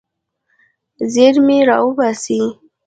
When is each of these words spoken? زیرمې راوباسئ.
زیرمې 1.13 1.57
راوباسئ. 1.69 2.41